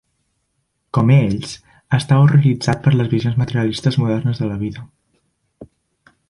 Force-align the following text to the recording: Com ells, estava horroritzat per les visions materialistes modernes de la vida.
Com 0.97 1.11
ells, 1.15 1.51
estava 1.97 2.23
horroritzat 2.25 2.81
per 2.87 2.95
les 2.97 3.11
visions 3.13 3.37
materialistes 3.43 4.01
modernes 4.05 4.43
de 4.45 4.49
la 4.49 4.57
vida. 4.65 4.87